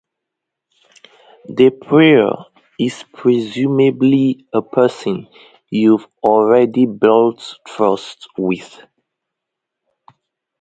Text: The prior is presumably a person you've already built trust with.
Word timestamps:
The 1.47 1.69
prior 1.69 2.33
is 2.79 3.05
presumably 3.13 4.47
a 4.51 4.63
person 4.63 5.27
you've 5.69 6.07
already 6.23 6.87
built 6.87 7.59
trust 7.67 8.27
with. 8.35 8.81